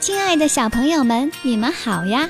[0.00, 2.26] 亲爱的小朋友们，你们好呀！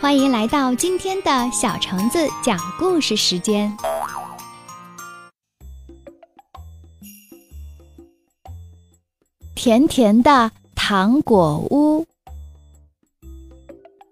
[0.00, 3.72] 欢迎来到今天的小橙子讲故事时间。
[9.54, 12.04] 甜甜的糖果屋，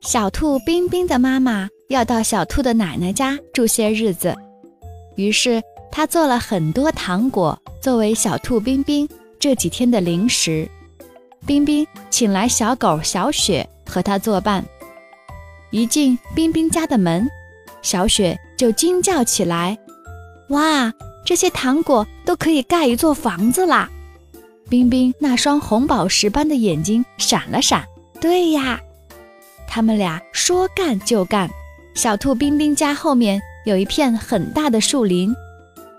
[0.00, 4.36] 小兔冰冰的妈妈要到小兔的奶奶家住些日子，
[5.16, 9.08] 于是她做了很多糖果作为小兔冰冰
[9.40, 10.70] 这几天的零食。
[11.46, 14.64] 冰冰请来小狗小雪和他作伴。
[15.70, 17.28] 一进冰冰家的门，
[17.82, 19.76] 小雪就惊叫起来
[20.50, 20.92] ：“哇，
[21.24, 23.90] 这些糖果都可以盖一座房子啦！”
[24.70, 27.84] 冰冰那双红宝石般的眼睛闪了闪。
[28.20, 28.80] 对呀，
[29.68, 31.50] 他们俩说干就干。
[31.94, 35.34] 小兔冰冰家后面有一片很大的树林，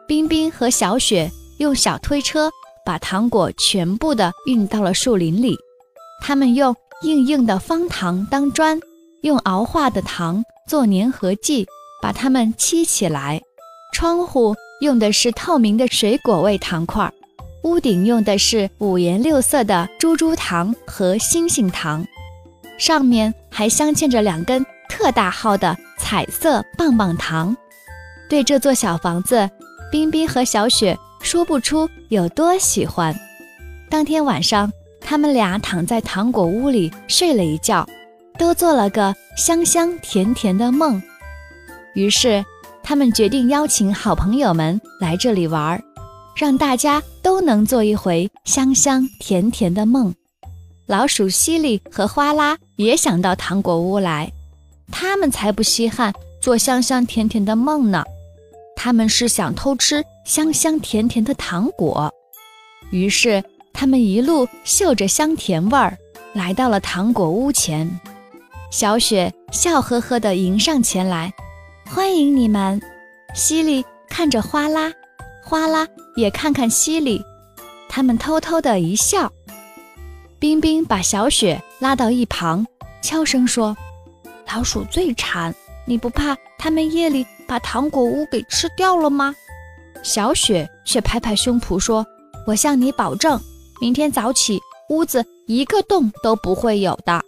[0.07, 2.49] 冰冰和小雪用小推车。
[2.85, 5.57] 把糖果全部的运到了树林里，
[6.21, 8.79] 他们用硬硬的方糖当砖，
[9.23, 11.65] 用熬化的糖做粘合剂，
[12.01, 13.41] 把它们砌起来。
[13.93, 17.11] 窗户用的是透明的水果味糖块，
[17.63, 22.05] 屋顶用的是五颜六色的珠珠糖和星星糖，
[22.77, 27.55] 上面还镶嵌着两根特大号的彩色棒棒糖。
[28.29, 29.49] 对这座小房子，
[29.91, 30.97] 冰冰和小雪。
[31.35, 33.13] 说不出有多喜欢。
[33.89, 37.85] 当天晚上，他们俩躺在糖果屋里睡了一觉，
[38.39, 41.03] 都做了个香香甜甜的梦。
[41.93, 42.45] 于是，
[42.81, 45.83] 他们决定邀请好朋友们来这里玩，
[46.37, 50.15] 让大家都能做一回香香甜甜的梦。
[50.85, 54.31] 老鼠西里和花拉也想到糖果屋来，
[54.89, 58.05] 他们才不稀罕做香香甜甜的梦呢。
[58.85, 62.13] 他们是想偷吃香香甜甜的糖果，
[62.91, 65.97] 于是他们一路嗅着香甜味儿，
[66.33, 67.99] 来到了糖果屋前。
[68.69, 71.33] 小雪笑呵呵地迎上前来，
[71.87, 72.79] 欢迎你们。
[73.33, 74.93] 西里看着花拉，
[75.43, 77.19] 花拉也看看西里，
[77.89, 79.33] 他们偷偷的一笑。
[80.37, 82.63] 冰冰把小雪拉到一旁，
[83.01, 83.75] 悄声说
[84.53, 89.35] ：“老鼠最馋，你不怕他们夜里？”把糖果屋给吃掉了吗？
[90.03, 92.05] 小雪却拍拍胸脯说
[92.45, 93.39] ：“我向你保证，
[93.81, 97.21] 明天早起屋子一个洞都不会有的。”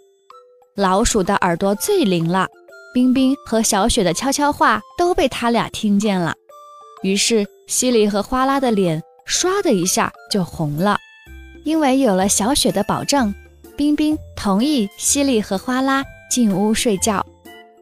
[0.76, 2.46] 老鼠的耳朵最灵了，
[2.94, 6.34] 冰冰和小雪的悄悄话都被他俩听见了。
[7.02, 10.96] 于是西里和花拉的脸唰的一下就红了，
[11.64, 13.34] 因为有了小雪的保证，
[13.76, 17.26] 冰冰同意西里和花拉进屋睡觉。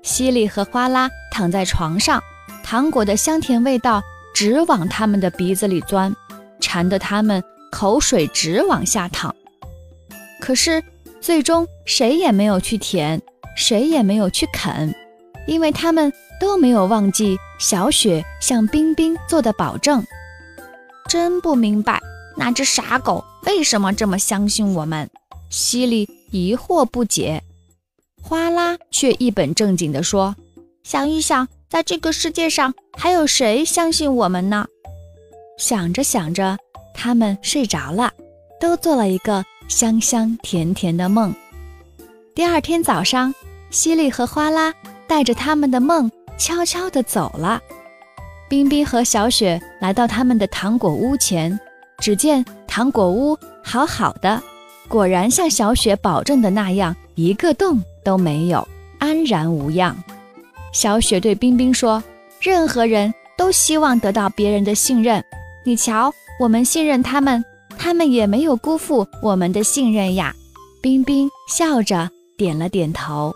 [0.06, 2.22] 西里和花拉躺在床上，
[2.62, 4.00] 糖果的香甜味道
[4.32, 6.14] 直往他们的鼻子里钻，
[6.60, 9.34] 馋得他们口水直往下淌。
[10.40, 10.80] 可是
[11.20, 13.20] 最终谁也没有去舔，
[13.56, 14.94] 谁也没有去啃，
[15.48, 20.06] 因为他们都没有忘记小雪向冰冰做的保证。
[21.08, 22.00] 真不明白
[22.36, 25.10] 那只傻狗为什么这么相信我们。
[25.50, 27.42] 西里疑惑不解。
[28.28, 30.34] 花拉却一本正经地说
[30.82, 34.66] ：“想一想，在这个世界上还有谁相信我们呢？”
[35.58, 36.58] 想着想着，
[36.92, 38.12] 他们睡着了，
[38.58, 41.32] 都做了一个香香甜甜的梦。
[42.34, 43.32] 第二天早上，
[43.70, 44.74] 西里和花拉
[45.06, 47.62] 带着他们的梦悄悄地走了。
[48.48, 51.56] 冰冰和小雪来到他们的糖果屋前，
[51.98, 54.42] 只见糖果屋好好的，
[54.88, 57.80] 果然像小雪保证的那样，一个洞。
[58.06, 58.66] 都没有，
[59.00, 59.96] 安然无恙。
[60.72, 62.00] 小雪对冰冰说
[62.40, 65.24] ：“任何人都希望得到别人的信任。
[65.64, 67.44] 你瞧，我们信任他们，
[67.76, 70.32] 他们也没有辜负我们的信任呀。”
[70.80, 72.08] 冰冰笑着
[72.38, 73.34] 点了点头。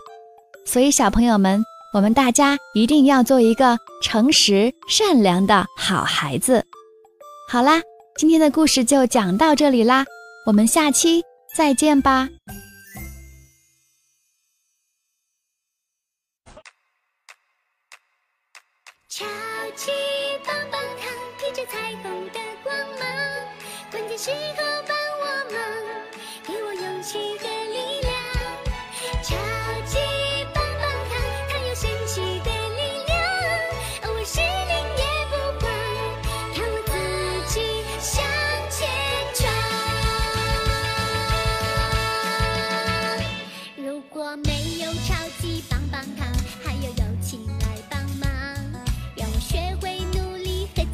[0.65, 1.61] 所以，小朋友们，
[1.93, 6.63] 我们大家一定要做一个诚实、善良的好孩子。
[7.49, 7.81] 好啦，
[8.15, 10.05] 今天的故事就讲到这里啦，
[10.45, 11.21] 我们下期
[11.57, 12.29] 再见吧。
[19.75, 19.91] 起
[20.45, 23.07] 棒棒糖，披着彩虹的光芒，
[23.89, 24.60] 关键时刻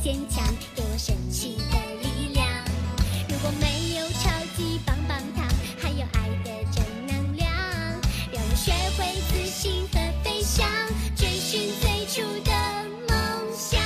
[0.07, 0.41] 坚强
[0.73, 2.47] 给我神奇的力量。
[3.27, 5.45] 如果没有超级棒棒糖
[5.77, 7.45] 还有爱的正能量。
[8.31, 10.65] 让我学会自信和飞翔
[11.13, 12.51] 追寻最初的
[13.09, 13.17] 梦
[13.53, 13.81] 想。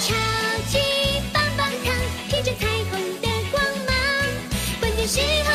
[0.00, 0.14] 超
[0.70, 0.78] 级
[1.30, 1.94] 棒棒糖
[2.30, 3.92] 披着彩虹的光芒。
[4.80, 5.51] 关键时候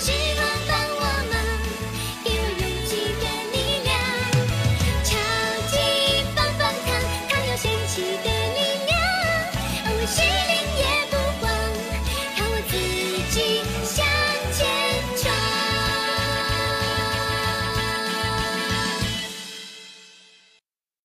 [0.00, 0.39] 信